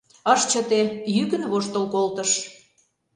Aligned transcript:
Ыш 0.33 0.41
чыте, 0.51 0.81
йӱкын 1.15 1.43
воштыл 1.51 1.85
колтыш. 1.93 2.31